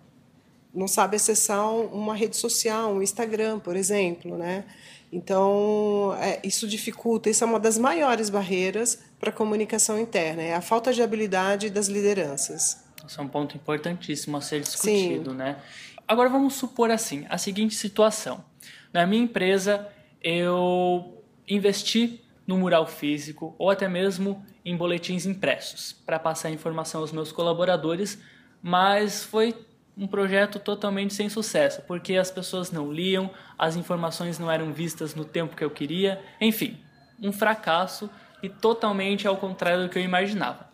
não 0.73 0.87
sabe 0.87 1.17
acessar 1.17 1.69
uma 1.69 2.15
rede 2.15 2.37
social, 2.37 2.93
um 2.93 3.01
Instagram, 3.01 3.59
por 3.59 3.75
exemplo, 3.75 4.37
né? 4.37 4.63
Então, 5.11 6.15
é, 6.21 6.39
isso 6.45 6.65
dificulta, 6.65 7.29
isso 7.29 7.43
é 7.43 7.47
uma 7.47 7.59
das 7.59 7.77
maiores 7.77 8.29
barreiras 8.29 8.99
para 9.19 9.31
a 9.31 9.33
comunicação 9.33 9.99
interna, 9.99 10.41
é 10.41 10.53
a 10.53 10.61
falta 10.61 10.93
de 10.93 11.01
habilidade 11.01 11.69
das 11.69 11.87
lideranças. 11.87 12.86
Isso 13.07 13.19
é 13.19 13.23
um 13.23 13.27
ponto 13.27 13.55
importantíssimo 13.55 14.37
a 14.37 14.41
ser 14.41 14.61
discutido, 14.61 15.31
Sim. 15.31 15.37
né? 15.37 15.57
Agora 16.07 16.29
vamos 16.29 16.53
supor 16.53 16.91
assim, 16.91 17.25
a 17.29 17.37
seguinte 17.37 17.75
situação. 17.75 18.43
Na 18.93 19.05
minha 19.05 19.23
empresa, 19.23 19.87
eu 20.21 21.23
investi 21.47 22.21
no 22.45 22.57
mural 22.57 22.85
físico 22.87 23.55
ou 23.57 23.69
até 23.69 23.87
mesmo 23.87 24.45
em 24.63 24.75
boletins 24.75 25.25
impressos 25.25 25.93
para 26.05 26.17
passar 26.17 26.49
informação 26.49 27.01
aos 27.01 27.11
meus 27.11 27.31
colaboradores, 27.31 28.21
mas 28.61 29.23
foi 29.23 29.53
um 29.97 30.07
projeto 30.07 30.59
totalmente 30.59 31.13
sem 31.13 31.27
sucesso, 31.27 31.81
porque 31.87 32.15
as 32.15 32.29
pessoas 32.29 32.71
não 32.71 32.91
liam, 32.91 33.31
as 33.57 33.75
informações 33.75 34.37
não 34.37 34.49
eram 34.49 34.71
vistas 34.71 35.15
no 35.15 35.25
tempo 35.25 35.55
que 35.55 35.63
eu 35.63 35.71
queria, 35.71 36.21
enfim, 36.39 36.77
um 37.21 37.31
fracasso 37.31 38.09
e 38.41 38.47
totalmente 38.47 39.27
ao 39.27 39.37
contrário 39.37 39.83
do 39.83 39.89
que 39.89 39.97
eu 39.97 40.03
imaginava. 40.03 40.66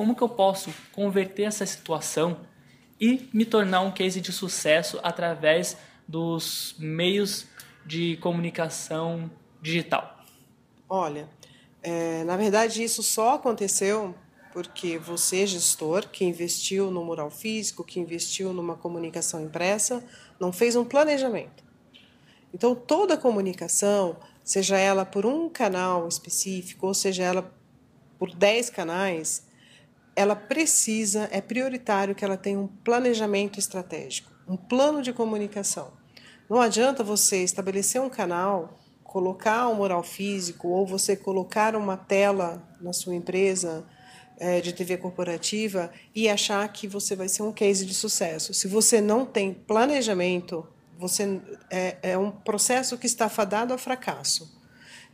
Como 0.00 0.16
que 0.16 0.22
eu 0.22 0.30
posso 0.30 0.72
converter 0.92 1.42
essa 1.42 1.66
situação 1.66 2.38
e 2.98 3.28
me 3.34 3.44
tornar 3.44 3.82
um 3.82 3.92
case 3.92 4.18
de 4.18 4.32
sucesso 4.32 4.98
através 5.02 5.76
dos 6.08 6.74
meios 6.78 7.46
de 7.84 8.16
comunicação 8.16 9.30
digital? 9.60 10.24
Olha, 10.88 11.28
é, 11.82 12.24
na 12.24 12.34
verdade 12.38 12.82
isso 12.82 13.02
só 13.02 13.34
aconteceu 13.34 14.14
porque 14.54 14.96
você, 14.96 15.46
gestor, 15.46 16.08
que 16.08 16.24
investiu 16.24 16.90
no 16.90 17.04
mural 17.04 17.30
físico, 17.30 17.84
que 17.84 18.00
investiu 18.00 18.54
numa 18.54 18.76
comunicação 18.76 19.42
impressa, 19.42 20.02
não 20.40 20.50
fez 20.50 20.76
um 20.76 20.84
planejamento. 20.86 21.62
Então, 22.54 22.74
toda 22.74 23.18
comunicação, 23.18 24.16
seja 24.42 24.78
ela 24.78 25.04
por 25.04 25.26
um 25.26 25.46
canal 25.50 26.08
específico, 26.08 26.86
ou 26.86 26.94
seja 26.94 27.22
ela 27.22 27.52
por 28.18 28.34
10 28.34 28.70
canais, 28.70 29.49
ela 30.20 30.36
precisa, 30.36 31.30
é 31.32 31.40
prioritário 31.40 32.14
que 32.14 32.22
ela 32.22 32.36
tenha 32.36 32.58
um 32.58 32.66
planejamento 32.66 33.58
estratégico, 33.58 34.30
um 34.46 34.54
plano 34.54 35.00
de 35.00 35.14
comunicação. 35.14 35.92
Não 36.48 36.60
adianta 36.60 37.02
você 37.02 37.42
estabelecer 37.42 38.02
um 38.02 38.10
canal, 38.10 38.78
colocar 39.02 39.66
um 39.68 39.76
mural 39.76 40.02
físico 40.02 40.68
ou 40.68 40.86
você 40.86 41.16
colocar 41.16 41.74
uma 41.74 41.96
tela 41.96 42.62
na 42.82 42.92
sua 42.92 43.14
empresa 43.14 43.86
é, 44.36 44.60
de 44.60 44.74
TV 44.74 44.98
corporativa 44.98 45.90
e 46.14 46.28
achar 46.28 46.70
que 46.70 46.86
você 46.86 47.16
vai 47.16 47.28
ser 47.28 47.42
um 47.42 47.52
case 47.52 47.86
de 47.86 47.94
sucesso. 47.94 48.52
Se 48.52 48.68
você 48.68 49.00
não 49.00 49.24
tem 49.24 49.54
planejamento, 49.54 50.68
você 50.98 51.40
é, 51.70 51.96
é 52.02 52.18
um 52.18 52.30
processo 52.30 52.98
que 52.98 53.06
está 53.06 53.26
fadado 53.30 53.72
a 53.72 53.78
fracasso. 53.78 54.59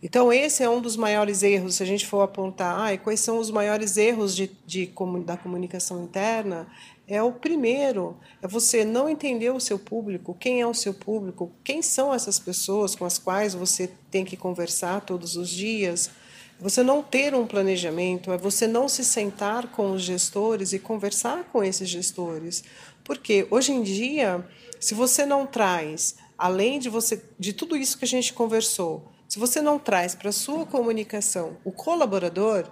Então, 0.07 0.33
esse 0.33 0.63
é 0.63 0.71
um 0.71 0.81
dos 0.81 0.97
maiores 0.97 1.43
erros, 1.43 1.75
se 1.75 1.83
a 1.83 1.87
gente 1.87 2.07
for 2.07 2.21
apontar 2.21 2.93
ah, 2.93 2.97
quais 2.97 3.19
são 3.19 3.41
os 3.41 3.51
maiores 3.51 3.97
erros 3.97 4.37
de, 4.37 4.49
de, 4.65 4.89
da 5.25 5.37
comunicação 5.37 6.05
interna, 6.05 6.69
é 7.09 7.21
o 7.21 7.33
primeiro, 7.33 8.17
é 8.41 8.47
você 8.47 8.85
não 8.85 9.09
entender 9.09 9.51
o 9.51 9.59
seu 9.59 9.81
público, 9.81 10.37
quem 10.39 10.61
é 10.61 10.67
o 10.67 10.73
seu 10.73 10.95
público, 10.95 11.51
quem 11.65 11.83
são 11.83 12.15
essas 12.15 12.39
pessoas 12.39 12.95
com 12.95 13.05
as 13.05 13.19
quais 13.19 13.53
você 13.53 13.91
tem 14.09 14.25
que 14.25 14.37
conversar 14.37 15.01
todos 15.01 15.35
os 15.35 15.51
dias. 15.51 16.09
Você 16.61 16.85
não 16.85 17.03
ter 17.03 17.35
um 17.35 17.45
planejamento, 17.45 18.31
é 18.31 18.39
você 18.39 18.69
não 18.69 18.89
se 18.89 19.05
sentar 19.05 19.73
com 19.73 19.91
os 19.91 20.03
gestores 20.03 20.73
e 20.73 20.79
conversar 20.79 21.43
com 21.51 21.65
esses 21.65 21.89
gestores. 21.89 22.63
Porque 23.03 23.49
hoje 23.51 23.73
em 23.73 23.83
dia, 23.83 24.47
se 24.79 24.95
você 24.95 25.27
não 25.27 25.49
traz, 25.49 26.15
além 26.39 26.79
de 26.79 26.89
você 26.89 27.21
de 27.37 27.53
tudo 27.53 27.77
isso 27.77 27.99
que 27.99 28.05
a 28.05 28.09
gente 28.09 28.33
conversou, 28.33 29.16
se 29.29 29.39
você 29.39 29.61
não 29.61 29.79
traz 29.79 30.15
para 30.15 30.33
sua 30.33 30.65
comunicação 30.67 31.57
o 31.65 31.73
colaborador, 31.73 32.65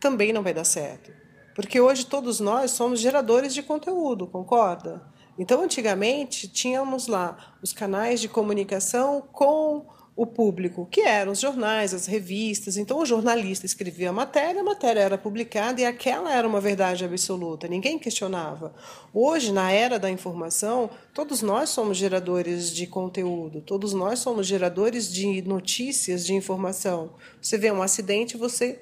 também 0.00 0.32
não 0.32 0.42
vai 0.42 0.54
dar 0.54 0.64
certo. 0.64 1.12
Porque 1.54 1.80
hoje 1.80 2.06
todos 2.06 2.38
nós 2.38 2.70
somos 2.70 3.00
geradores 3.00 3.54
de 3.54 3.62
conteúdo, 3.62 4.26
concorda? 4.26 5.02
Então, 5.38 5.62
antigamente, 5.62 6.48
tínhamos 6.48 7.06
lá 7.06 7.56
os 7.62 7.72
canais 7.72 8.20
de 8.20 8.28
comunicação 8.28 9.22
com 9.32 9.86
o 10.16 10.24
público, 10.24 10.88
que 10.90 11.02
eram 11.02 11.32
os 11.32 11.40
jornais, 11.40 11.92
as 11.92 12.06
revistas. 12.06 12.78
Então, 12.78 12.98
o 12.98 13.04
jornalista 13.04 13.66
escrevia 13.66 14.08
a 14.08 14.12
matéria, 14.12 14.62
a 14.62 14.64
matéria 14.64 15.00
era 15.00 15.18
publicada 15.18 15.82
e 15.82 15.84
aquela 15.84 16.32
era 16.32 16.48
uma 16.48 16.58
verdade 16.58 17.04
absoluta, 17.04 17.68
ninguém 17.68 17.98
questionava. 17.98 18.74
Hoje, 19.12 19.52
na 19.52 19.70
era 19.70 19.98
da 19.98 20.10
informação, 20.10 20.88
todos 21.12 21.42
nós 21.42 21.68
somos 21.68 21.98
geradores 21.98 22.70
de 22.70 22.86
conteúdo, 22.86 23.60
todos 23.60 23.92
nós 23.92 24.18
somos 24.18 24.46
geradores 24.46 25.12
de 25.12 25.42
notícias, 25.42 26.24
de 26.24 26.32
informação. 26.32 27.12
Você 27.40 27.58
vê 27.58 27.70
um 27.70 27.82
acidente, 27.82 28.38
você 28.38 28.80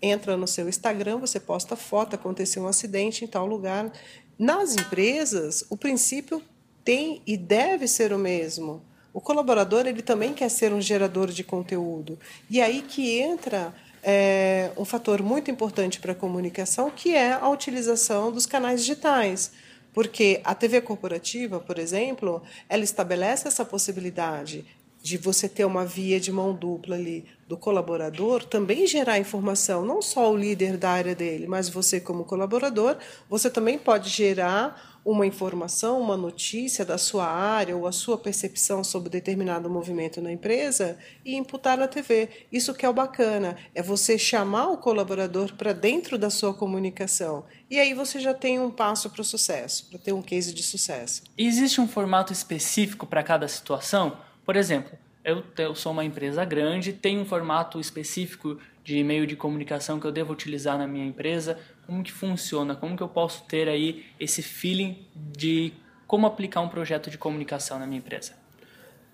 entra 0.00 0.38
no 0.38 0.46
seu 0.46 0.70
Instagram, 0.70 1.18
você 1.18 1.38
posta 1.38 1.76
foto, 1.76 2.14
aconteceu 2.14 2.62
um 2.62 2.68
acidente 2.68 3.24
em 3.24 3.28
tal 3.28 3.46
lugar. 3.46 3.92
Nas 4.38 4.74
empresas, 4.74 5.64
o 5.68 5.76
princípio 5.76 6.40
tem 6.82 7.20
e 7.26 7.36
deve 7.36 7.86
ser 7.86 8.10
o 8.14 8.18
mesmo 8.18 8.82
o 9.16 9.20
colaborador 9.22 9.86
ele 9.86 10.02
também 10.02 10.34
quer 10.34 10.50
ser 10.50 10.74
um 10.74 10.80
gerador 10.82 11.28
de 11.28 11.42
conteúdo. 11.42 12.18
E 12.50 12.60
aí 12.60 12.82
que 12.82 13.18
entra 13.18 13.74
é, 14.02 14.70
um 14.76 14.84
fator 14.84 15.22
muito 15.22 15.50
importante 15.50 15.98
para 16.00 16.12
a 16.12 16.14
comunicação, 16.14 16.90
que 16.90 17.14
é 17.14 17.32
a 17.32 17.48
utilização 17.48 18.30
dos 18.30 18.44
canais 18.44 18.80
digitais. 18.80 19.52
Porque 19.94 20.42
a 20.44 20.54
TV 20.54 20.82
corporativa, 20.82 21.58
por 21.58 21.78
exemplo, 21.78 22.42
ela 22.68 22.84
estabelece 22.84 23.48
essa 23.48 23.64
possibilidade 23.64 24.66
de 25.02 25.16
você 25.16 25.48
ter 25.48 25.64
uma 25.64 25.86
via 25.86 26.20
de 26.20 26.30
mão 26.30 26.52
dupla 26.52 26.96
ali 26.96 27.24
do 27.48 27.56
colaborador, 27.56 28.44
também 28.44 28.86
gerar 28.86 29.18
informação, 29.18 29.82
não 29.82 30.02
só 30.02 30.30
o 30.30 30.36
líder 30.36 30.76
da 30.76 30.90
área 30.90 31.14
dele, 31.14 31.46
mas 31.46 31.70
você 31.70 31.98
como 32.00 32.24
colaborador, 32.24 32.98
você 33.30 33.48
também 33.48 33.78
pode 33.78 34.10
gerar 34.10 34.95
uma 35.06 35.24
informação, 35.24 36.00
uma 36.00 36.16
notícia 36.16 36.84
da 36.84 36.98
sua 36.98 37.26
área 37.26 37.76
ou 37.76 37.86
a 37.86 37.92
sua 37.92 38.18
percepção 38.18 38.82
sobre 38.82 39.08
determinado 39.08 39.70
movimento 39.70 40.20
na 40.20 40.32
empresa 40.32 40.98
e 41.24 41.36
imputar 41.36 41.78
na 41.78 41.86
TV. 41.86 42.28
Isso 42.50 42.74
que 42.74 42.84
é 42.84 42.88
o 42.88 42.92
bacana, 42.92 43.56
é 43.72 43.80
você 43.80 44.18
chamar 44.18 44.66
o 44.66 44.78
colaborador 44.78 45.54
para 45.54 45.72
dentro 45.72 46.18
da 46.18 46.28
sua 46.28 46.52
comunicação. 46.52 47.44
E 47.70 47.78
aí 47.78 47.94
você 47.94 48.18
já 48.18 48.34
tem 48.34 48.58
um 48.58 48.68
passo 48.68 49.08
para 49.08 49.20
o 49.20 49.24
sucesso, 49.24 49.88
para 49.88 49.98
ter 50.00 50.12
um 50.12 50.20
case 50.20 50.52
de 50.52 50.64
sucesso. 50.64 51.22
Existe 51.38 51.80
um 51.80 51.86
formato 51.86 52.32
específico 52.32 53.06
para 53.06 53.22
cada 53.22 53.46
situação? 53.46 54.18
Por 54.44 54.56
exemplo, 54.56 54.98
eu, 55.24 55.44
eu 55.56 55.74
sou 55.76 55.92
uma 55.92 56.04
empresa 56.04 56.44
grande, 56.44 56.92
tem 56.92 57.16
um 57.20 57.24
formato 57.24 57.78
específico 57.78 58.58
de 58.82 58.98
e-mail 58.98 59.26
de 59.26 59.34
comunicação 59.34 59.98
que 59.98 60.06
eu 60.06 60.12
devo 60.12 60.32
utilizar 60.32 60.78
na 60.78 60.86
minha 60.86 61.04
empresa? 61.04 61.58
Como 61.86 62.02
que 62.02 62.12
funciona? 62.12 62.74
Como 62.74 62.96
que 62.96 63.02
eu 63.02 63.08
posso 63.08 63.44
ter 63.44 63.68
aí 63.68 64.04
esse 64.18 64.42
feeling 64.42 65.06
de 65.14 65.72
como 66.06 66.26
aplicar 66.26 66.60
um 66.60 66.68
projeto 66.68 67.10
de 67.10 67.16
comunicação 67.16 67.78
na 67.78 67.86
minha 67.86 67.98
empresa? 67.98 68.32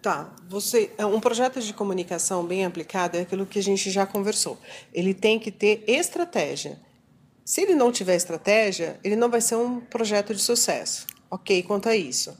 Tá, 0.00 0.34
você 0.48 0.90
é, 0.98 1.06
um 1.06 1.20
projeto 1.20 1.60
de 1.60 1.72
comunicação 1.72 2.44
bem 2.44 2.64
aplicado 2.64 3.16
é 3.16 3.20
aquilo 3.20 3.46
que 3.46 3.58
a 3.58 3.62
gente 3.62 3.90
já 3.90 4.04
conversou. 4.04 4.58
Ele 4.92 5.14
tem 5.14 5.38
que 5.38 5.50
ter 5.52 5.84
estratégia. 5.86 6.80
Se 7.44 7.60
ele 7.60 7.74
não 7.74 7.92
tiver 7.92 8.16
estratégia, 8.16 8.98
ele 9.04 9.14
não 9.14 9.30
vai 9.30 9.40
ser 9.40 9.56
um 9.56 9.80
projeto 9.80 10.34
de 10.34 10.40
sucesso. 10.40 11.06
Ok, 11.30 11.62
quanto 11.62 11.88
a 11.88 11.94
isso. 11.94 12.36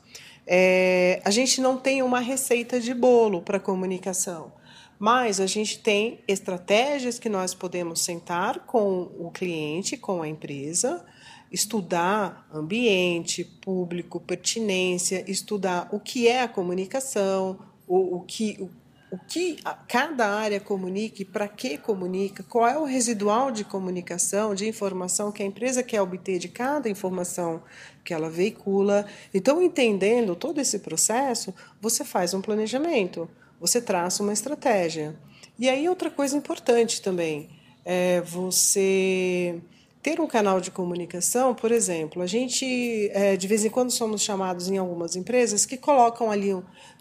É, 0.46 1.22
a 1.24 1.30
gente 1.30 1.60
não 1.60 1.76
tem 1.76 2.02
uma 2.02 2.20
receita 2.20 2.80
de 2.80 2.92
bolo 2.92 3.42
para 3.42 3.60
comunicação. 3.60 4.52
Mas 5.02 5.40
a 5.40 5.46
gente 5.46 5.80
tem 5.80 6.20
estratégias 6.28 7.18
que 7.18 7.28
nós 7.28 7.52
podemos 7.52 8.02
sentar 8.02 8.60
com 8.60 9.10
o 9.18 9.32
cliente, 9.32 9.96
com 9.96 10.22
a 10.22 10.28
empresa, 10.28 11.04
estudar 11.50 12.46
ambiente, 12.54 13.42
público, 13.42 14.20
pertinência, 14.20 15.28
estudar 15.28 15.88
o 15.90 15.98
que 15.98 16.28
é 16.28 16.42
a 16.42 16.46
comunicação, 16.46 17.58
o, 17.84 18.18
o 18.18 18.20
que, 18.20 18.56
o, 18.60 18.70
o 19.10 19.18
que 19.26 19.58
cada 19.88 20.28
área 20.28 20.60
comunica 20.60 21.20
e 21.20 21.24
para 21.24 21.48
que 21.48 21.76
comunica, 21.78 22.44
qual 22.44 22.68
é 22.68 22.78
o 22.78 22.84
residual 22.84 23.50
de 23.50 23.64
comunicação, 23.64 24.54
de 24.54 24.68
informação 24.68 25.32
que 25.32 25.42
a 25.42 25.46
empresa 25.46 25.82
quer 25.82 26.00
obter 26.00 26.38
de 26.38 26.46
cada 26.46 26.88
informação 26.88 27.60
que 28.04 28.14
ela 28.14 28.30
veicula. 28.30 29.04
Então, 29.34 29.60
entendendo 29.60 30.36
todo 30.36 30.60
esse 30.60 30.78
processo, 30.78 31.52
você 31.80 32.04
faz 32.04 32.32
um 32.34 32.40
planejamento, 32.40 33.28
você 33.62 33.80
traça 33.80 34.24
uma 34.24 34.32
estratégia. 34.32 35.14
E 35.56 35.70
aí, 35.70 35.88
outra 35.88 36.10
coisa 36.10 36.36
importante 36.36 37.00
também 37.00 37.48
é 37.84 38.20
você 38.20 39.62
ter 40.02 40.20
um 40.20 40.26
canal 40.26 40.60
de 40.60 40.72
comunicação, 40.72 41.54
por 41.54 41.70
exemplo, 41.70 42.20
a 42.22 42.26
gente 42.26 43.08
é, 43.12 43.36
de 43.36 43.46
vez 43.46 43.64
em 43.64 43.70
quando 43.70 43.92
somos 43.92 44.20
chamados 44.20 44.68
em 44.68 44.78
algumas 44.78 45.14
empresas 45.14 45.64
que 45.64 45.76
colocam 45.76 46.28
ali 46.28 46.52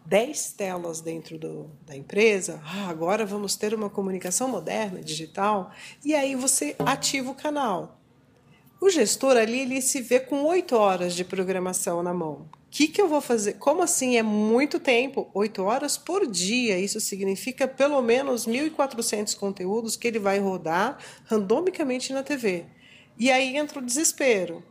10 0.06 0.51
telas 0.51 1.01
dentro 1.01 1.39
do, 1.39 1.72
da 1.84 1.96
empresa, 1.96 2.62
ah, 2.63 2.89
agora 2.89 3.25
vamos 3.25 3.56
ter 3.56 3.74
uma 3.74 3.89
comunicação 3.89 4.48
moderna, 4.48 5.01
digital, 5.01 5.72
e 6.06 6.13
aí 6.13 6.36
você 6.36 6.75
ativa 6.77 7.32
o 7.32 7.36
canal. 7.36 8.00
O 8.80 8.88
gestor 8.88 9.36
ali 9.36 9.62
ele 9.62 9.82
se 9.82 10.00
vê 10.00 10.20
com 10.20 10.44
8 10.44 10.75
horas 10.75 11.15
de 11.15 11.24
programação 11.24 12.03
na 12.03 12.13
mão. 12.13 12.48
Que, 12.72 12.88
que 12.88 13.01
eu 13.01 13.10
vou 13.10 13.20
fazer? 13.20 13.56
Como 13.56 13.84
assim? 13.84 14.16
É 14.16 14.24
muito 14.24 14.80
tempo? 14.80 15.30
8 15.34 15.62
horas 15.62 15.98
por 15.98 16.25
dia. 16.25 16.80
Isso 16.80 17.01
significa 17.01 17.68
pelo 17.68 18.01
menos 18.01 18.48
1.400 18.48 19.36
conteúdos 19.36 19.98
que 19.98 20.08
ele 20.08 20.20
vai 20.20 20.40
rodar 20.40 20.98
randomicamente 21.25 22.13
na 22.13 22.24
TV. 22.24 22.66
E 23.20 23.30
aí 23.30 23.58
entra 23.58 23.80
o 23.80 23.86
desespero. 23.86 24.63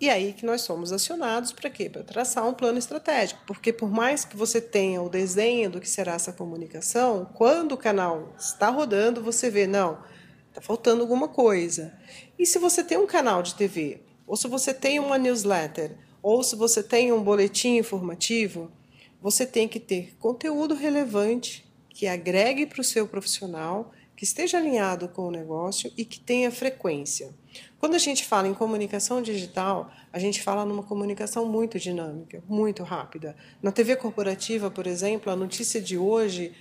E 0.00 0.10
aí 0.10 0.32
que 0.32 0.44
nós 0.44 0.62
somos 0.62 0.90
acionados 0.90 1.52
para 1.52 1.70
quê? 1.70 1.88
Para 1.88 2.02
traçar 2.02 2.44
um 2.44 2.52
plano 2.52 2.76
estratégico. 2.76 3.40
Porque 3.46 3.72
por 3.72 3.88
mais 3.88 4.24
que 4.24 4.36
você 4.36 4.60
tenha 4.60 5.00
o 5.00 5.08
desenho 5.08 5.70
do 5.70 5.80
que 5.80 5.88
será 5.88 6.14
essa 6.14 6.32
comunicação, 6.32 7.30
quando 7.34 7.70
o 7.70 7.78
canal 7.78 8.34
está 8.36 8.68
rodando, 8.68 9.22
você 9.22 9.48
vê, 9.48 9.64
não, 9.68 10.02
está 10.48 10.60
faltando 10.60 11.02
alguma 11.02 11.28
coisa. 11.28 11.96
E 12.36 12.44
se 12.44 12.58
você 12.58 12.82
tem 12.82 12.98
um 12.98 13.06
canal 13.06 13.44
de 13.44 13.54
TV, 13.54 14.00
ou 14.26 14.36
se 14.36 14.48
você 14.48 14.74
tem 14.74 14.98
uma 14.98 15.18
newsletter, 15.18 15.96
ou 16.22 16.42
se 16.42 16.54
você 16.54 16.82
tem 16.82 17.12
um 17.12 17.22
boletim 17.22 17.76
informativo, 17.76 18.70
você 19.20 19.44
tem 19.44 19.66
que 19.66 19.80
ter 19.80 20.14
conteúdo 20.18 20.74
relevante 20.74 21.64
que 21.88 22.06
agregue 22.06 22.66
para 22.66 22.80
o 22.80 22.84
seu 22.84 23.06
profissional 23.06 23.92
que 24.16 24.24
esteja 24.24 24.58
alinhado 24.58 25.08
com 25.08 25.22
o 25.22 25.30
negócio 25.30 25.92
e 25.96 26.04
que 26.04 26.20
tenha 26.20 26.50
frequência. 26.50 27.30
Quando 27.78 27.94
a 27.96 27.98
gente 27.98 28.24
fala 28.24 28.46
em 28.46 28.54
comunicação 28.54 29.20
digital, 29.20 29.90
a 30.12 30.18
gente 30.18 30.40
fala 30.40 30.64
numa 30.64 30.84
comunicação 30.84 31.44
muito 31.44 31.78
dinâmica, 31.78 32.42
muito 32.48 32.84
rápida. 32.84 33.36
Na 33.60 33.72
TV 33.72 33.96
corporativa, 33.96 34.70
por 34.70 34.86
exemplo, 34.86 35.32
a 35.32 35.34
notícia 35.34 35.80
de 35.80 35.98
hoje, 35.98 36.52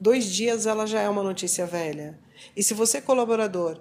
dois 0.00 0.24
dias 0.24 0.64
ela 0.64 0.86
já 0.86 1.02
é 1.02 1.08
uma 1.08 1.22
notícia 1.22 1.66
velha. 1.66 2.18
E 2.56 2.62
se 2.62 2.72
você 2.72 3.00
colaborador 3.00 3.78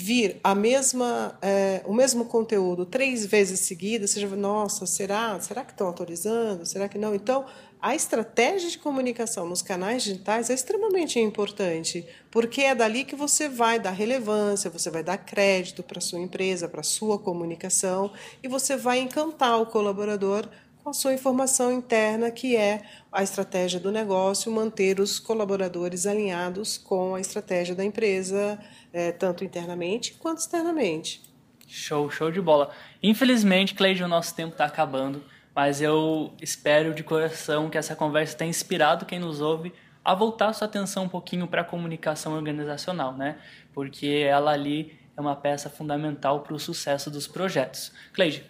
vir 0.00 0.38
a 0.44 0.54
mesma 0.54 1.36
é, 1.42 1.82
o 1.84 1.92
mesmo 1.92 2.24
conteúdo 2.26 2.86
três 2.86 3.26
vezes 3.26 3.60
seguidas, 3.60 4.10
você 4.10 4.20
já 4.20 4.28
nossa, 4.28 4.86
será? 4.86 5.38
Será 5.40 5.64
que 5.64 5.72
estão 5.72 5.88
autorizando? 5.88 6.64
Será 6.64 6.88
que 6.88 6.96
não? 6.96 7.16
Então 7.16 7.44
a 7.82 7.96
estratégia 7.96 8.70
de 8.70 8.78
comunicação 8.78 9.48
nos 9.48 9.60
canais 9.60 10.04
digitais 10.04 10.50
é 10.50 10.54
extremamente 10.54 11.18
importante, 11.18 12.06
porque 12.30 12.62
é 12.62 12.76
dali 12.76 13.04
que 13.04 13.16
você 13.16 13.48
vai 13.48 13.80
dar 13.80 13.90
relevância, 13.90 14.70
você 14.70 14.88
vai 14.88 15.02
dar 15.02 15.18
crédito 15.18 15.82
para 15.82 16.00
sua 16.00 16.20
empresa, 16.20 16.68
para 16.68 16.84
sua 16.84 17.18
comunicação, 17.18 18.12
e 18.40 18.46
você 18.46 18.76
vai 18.76 19.00
encantar 19.00 19.60
o 19.60 19.66
colaborador 19.66 20.48
a 20.88 20.92
sua 20.92 21.14
informação 21.14 21.72
interna, 21.72 22.30
que 22.30 22.56
é 22.56 22.82
a 23.10 23.22
estratégia 23.22 23.80
do 23.80 23.90
negócio, 23.90 24.50
manter 24.50 25.00
os 25.00 25.18
colaboradores 25.18 26.06
alinhados 26.06 26.78
com 26.78 27.14
a 27.14 27.20
estratégia 27.20 27.74
da 27.74 27.84
empresa, 27.84 28.58
é, 28.92 29.12
tanto 29.12 29.44
internamente 29.44 30.14
quanto 30.14 30.38
externamente. 30.38 31.22
Show, 31.66 32.10
show 32.10 32.30
de 32.30 32.40
bola. 32.40 32.70
Infelizmente, 33.02 33.74
Cleide, 33.74 34.02
o 34.02 34.08
nosso 34.08 34.34
tempo 34.34 34.52
está 34.52 34.64
acabando 34.64 35.22
mas 35.58 35.82
eu 35.82 36.32
espero 36.40 36.94
de 36.94 37.02
coração 37.02 37.68
que 37.68 37.76
essa 37.76 37.96
conversa 37.96 38.36
tenha 38.36 38.48
inspirado 38.48 39.04
quem 39.04 39.18
nos 39.18 39.40
ouve 39.40 39.74
a 40.04 40.14
voltar 40.14 40.52
sua 40.52 40.68
atenção 40.68 41.02
um 41.02 41.08
pouquinho 41.08 41.48
para 41.48 41.62
a 41.62 41.64
comunicação 41.64 42.34
organizacional, 42.34 43.12
né? 43.12 43.38
Porque 43.74 44.24
ela 44.24 44.52
ali 44.52 44.96
é 45.16 45.20
uma 45.20 45.34
peça 45.34 45.68
fundamental 45.68 46.42
para 46.42 46.54
o 46.54 46.60
sucesso 46.60 47.10
dos 47.10 47.26
projetos. 47.26 47.92
Cleide, 48.12 48.44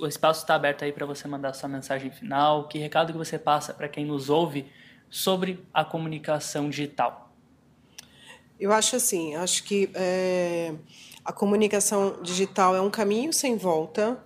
o 0.00 0.06
espaço 0.06 0.42
está 0.42 0.54
aberto 0.54 0.84
aí 0.84 0.92
para 0.92 1.06
você 1.06 1.26
mandar 1.28 1.52
sua 1.54 1.68
mensagem 1.68 2.10
final. 2.10 2.68
Que 2.68 2.78
recado 2.78 3.12
que 3.12 3.18
você 3.18 3.38
passa 3.38 3.72
para 3.72 3.88
quem 3.88 4.04
nos 4.04 4.30
ouve 4.30 4.70
sobre 5.10 5.64
a 5.72 5.84
comunicação 5.84 6.70
digital? 6.70 7.32
Eu 8.58 8.72
acho 8.72 8.96
assim, 8.96 9.34
acho 9.34 9.64
que 9.64 9.90
é, 9.94 10.74
a 11.24 11.32
comunicação 11.32 12.22
digital 12.22 12.76
é 12.76 12.80
um 12.80 12.90
caminho 12.90 13.32
sem 13.32 13.56
volta 13.56 14.22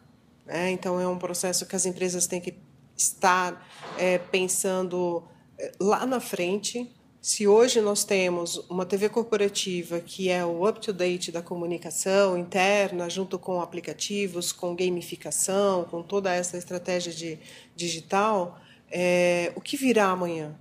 né? 0.46 0.70
Então, 0.70 1.00
é 1.00 1.09
um 1.09 1.18
processo 1.18 1.66
que 1.66 1.74
as 1.74 1.85
empresas 1.85 2.26
têm 2.26 2.40
que 2.40 2.55
estar 2.96 3.66
é, 3.98 4.16
pensando 4.18 5.24
é, 5.59 5.72
lá 5.81 6.07
na 6.07 6.20
frente. 6.20 6.90
Se 7.26 7.44
hoje 7.48 7.80
nós 7.80 8.04
temos 8.04 8.58
uma 8.70 8.86
TV 8.86 9.08
corporativa 9.08 9.98
que 9.98 10.28
é 10.28 10.44
o 10.44 10.64
up-to-date 10.64 11.32
da 11.32 11.42
comunicação 11.42 12.38
interna, 12.38 13.10
junto 13.10 13.36
com 13.36 13.60
aplicativos, 13.60 14.52
com 14.52 14.76
gamificação, 14.76 15.82
com 15.86 16.04
toda 16.04 16.32
essa 16.32 16.56
estratégia 16.56 17.12
de 17.12 17.36
digital, 17.74 18.60
é, 18.88 19.52
o 19.56 19.60
que 19.60 19.76
virá 19.76 20.04
amanhã? 20.04 20.54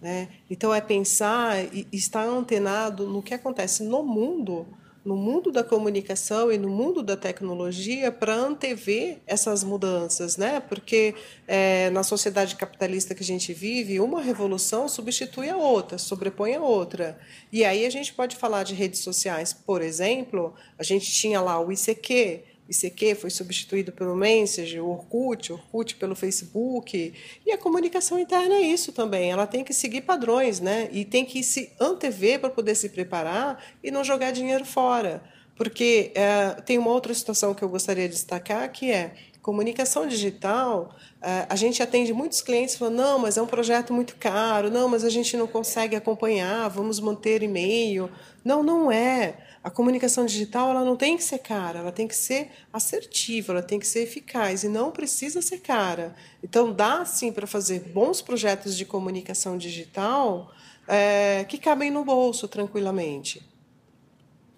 Né? 0.00 0.28
Então, 0.48 0.72
é 0.72 0.80
pensar 0.80 1.56
e 1.74 1.88
estar 1.92 2.24
antenado 2.24 3.08
no 3.08 3.20
que 3.20 3.34
acontece 3.34 3.82
no 3.82 4.04
mundo 4.04 4.64
no 5.06 5.14
mundo 5.14 5.52
da 5.52 5.62
comunicação 5.62 6.50
e 6.50 6.58
no 6.58 6.68
mundo 6.68 7.00
da 7.00 7.16
tecnologia 7.16 8.10
para 8.10 8.34
antever 8.34 9.18
essas 9.24 9.62
mudanças, 9.62 10.36
né? 10.36 10.58
Porque 10.58 11.14
é, 11.46 11.88
na 11.90 12.02
sociedade 12.02 12.56
capitalista 12.56 13.14
que 13.14 13.22
a 13.22 13.26
gente 13.26 13.52
vive, 13.52 14.00
uma 14.00 14.20
revolução 14.20 14.88
substitui 14.88 15.48
a 15.48 15.56
outra, 15.56 15.96
sobrepõe 15.96 16.56
a 16.56 16.60
outra. 16.60 17.16
E 17.52 17.64
aí 17.64 17.86
a 17.86 17.90
gente 17.90 18.12
pode 18.12 18.34
falar 18.34 18.64
de 18.64 18.74
redes 18.74 18.98
sociais, 18.98 19.52
por 19.52 19.80
exemplo, 19.80 20.52
a 20.76 20.82
gente 20.82 21.08
tinha 21.08 21.40
lá 21.40 21.60
o 21.60 21.70
ICQ, 21.70 22.42
ICQ 22.68 23.14
foi 23.14 23.30
substituído 23.30 23.92
pelo 23.92 24.16
Messenger, 24.16 24.84
o 24.84 24.90
Orkut, 24.90 25.52
Orkut 25.52 25.94
pelo 25.96 26.16
Facebook. 26.16 27.14
E 27.44 27.52
a 27.52 27.58
comunicação 27.58 28.18
interna 28.18 28.56
é 28.56 28.62
isso 28.62 28.92
também. 28.92 29.30
Ela 29.30 29.46
tem 29.46 29.62
que 29.62 29.72
seguir 29.72 30.02
padrões, 30.02 30.60
né? 30.60 30.88
E 30.92 31.04
tem 31.04 31.24
que 31.24 31.42
se 31.42 31.72
antever 31.80 32.40
para 32.40 32.50
poder 32.50 32.74
se 32.74 32.88
preparar 32.88 33.64
e 33.82 33.90
não 33.90 34.02
jogar 34.02 34.32
dinheiro 34.32 34.64
fora. 34.64 35.22
Porque 35.54 36.12
é, 36.14 36.60
tem 36.66 36.76
uma 36.76 36.90
outra 36.90 37.14
situação 37.14 37.54
que 37.54 37.62
eu 37.62 37.68
gostaria 37.68 38.08
de 38.08 38.14
destacar, 38.14 38.70
que 38.70 38.90
é 38.90 39.14
comunicação 39.46 40.08
digital, 40.08 40.92
é, 41.22 41.46
a 41.48 41.54
gente 41.54 41.80
atende 41.80 42.12
muitos 42.12 42.42
clientes 42.42 42.74
falando, 42.74 42.96
não, 42.96 43.16
mas 43.16 43.36
é 43.36 43.42
um 43.42 43.46
projeto 43.46 43.92
muito 43.92 44.16
caro, 44.16 44.72
não, 44.72 44.88
mas 44.88 45.04
a 45.04 45.08
gente 45.08 45.36
não 45.36 45.46
consegue 45.46 45.94
acompanhar, 45.94 46.68
vamos 46.68 46.98
manter 46.98 47.44
e-mail. 47.44 48.10
Não, 48.44 48.64
não 48.64 48.90
é. 48.90 49.36
A 49.62 49.70
comunicação 49.70 50.26
digital 50.26 50.70
ela 50.70 50.84
não 50.84 50.96
tem 50.96 51.16
que 51.16 51.22
ser 51.22 51.38
cara, 51.38 51.78
ela 51.78 51.92
tem 51.92 52.08
que 52.08 52.16
ser 52.16 52.50
assertiva, 52.72 53.52
ela 53.52 53.62
tem 53.62 53.78
que 53.78 53.86
ser 53.86 54.00
eficaz 54.00 54.64
e 54.64 54.68
não 54.68 54.90
precisa 54.90 55.40
ser 55.40 55.58
cara. 55.58 56.16
Então 56.42 56.72
dá 56.72 57.04
sim 57.04 57.30
para 57.30 57.46
fazer 57.46 57.78
bons 57.94 58.20
projetos 58.20 58.76
de 58.76 58.84
comunicação 58.84 59.56
digital 59.56 60.50
é, 60.88 61.44
que 61.48 61.56
cabem 61.56 61.92
no 61.92 62.04
bolso 62.04 62.48
tranquilamente. 62.48 63.48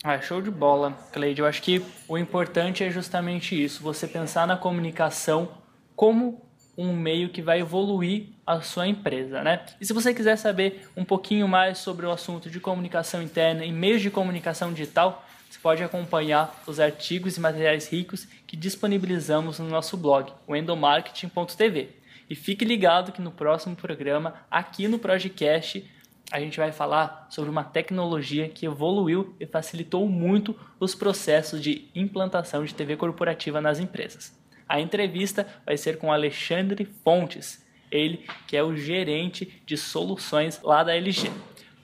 Ah, 0.05 0.21
show 0.21 0.41
de 0.41 0.51
bola, 0.51 0.93
Cleide. 1.13 1.41
Eu 1.41 1.47
acho 1.47 1.61
que 1.61 1.85
o 2.07 2.17
importante 2.17 2.85
é 2.85 2.91
justamente 2.91 3.61
isso: 3.61 3.83
você 3.83 4.07
pensar 4.07 4.47
na 4.47 4.57
comunicação 4.57 5.49
como 5.97 6.49
um 6.77 6.93
meio 6.93 7.31
que 7.31 7.43
vai 7.43 7.59
evoluir 7.59 8.29
a 8.47 8.61
sua 8.61 8.87
empresa, 8.87 9.43
né? 9.43 9.67
E 9.81 9.85
se 9.85 9.93
você 9.93 10.15
quiser 10.15 10.37
saber 10.37 10.89
um 10.97 11.05
pouquinho 11.05 11.49
mais 11.49 11.79
sobre 11.79 12.07
o 12.07 12.13
assunto 12.13 12.49
de 12.49 12.61
comunicação 12.61 13.21
interna 13.21 13.65
e 13.65 13.73
meios 13.73 14.01
de 14.01 14.09
comunicação 14.09 14.73
digital, 14.73 15.27
você 15.51 15.59
pode 15.59 15.83
acompanhar 15.83 16.63
os 16.69 16.79
artigos 16.79 17.37
e 17.37 17.41
materiais 17.41 17.89
ricos 17.89 18.29
que 18.47 18.57
disponibilizamos 18.57 19.59
no 19.59 19.69
nosso 19.69 19.97
blog, 19.97 20.33
o 20.47 20.55
endomarketing.tv. 20.55 21.89
E 22.31 22.37
fique 22.37 22.65
ligado 22.65 23.11
que 23.11 23.21
no 23.21 23.33
próximo 23.33 23.75
programa, 23.75 24.35
aqui 24.49 24.87
no 24.87 25.01
Projecast, 25.01 25.85
a 26.31 26.41
gente 26.41 26.59
vai 26.59 26.73
falar 26.73 27.27
sobre 27.31 27.51
uma 27.51 27.65
tecnologia 27.65 28.49
que 28.49 28.67
evoluiu 28.67 29.35
e 29.41 29.47
facilitou 29.47 30.07
muito 30.09 30.55
os 30.79 30.95
processos 30.95 31.61
de 31.63 31.89
implantação 31.95 32.65
de 32.65 32.75
TV 32.75 32.97
corporativa 32.97 33.61
nas 33.61 33.79
empresas. 33.81 34.37
A 34.69 34.81
entrevista 34.81 35.47
vai 35.65 35.77
ser 35.77 35.97
com 35.99 36.13
Alexandre 36.13 36.85
Fontes, 37.03 37.67
ele 37.91 38.27
que 38.47 38.57
é 38.57 38.63
o 38.63 38.77
gerente 38.77 39.63
de 39.65 39.77
soluções 39.79 40.61
lá 40.63 40.85
da 40.85 40.95
LG. 40.95 41.31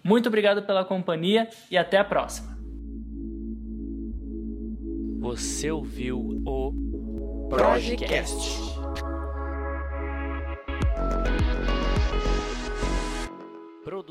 Muito 0.02 0.28
obrigado 0.28 0.62
pela 0.62 0.84
companhia 0.84 1.48
e 1.70 1.78
até 1.78 1.96
a 1.96 2.04
próxima. 2.04 2.54
Você 5.20 5.70
ouviu 5.70 6.18
o 6.44 7.48
Projecast. 7.48 8.73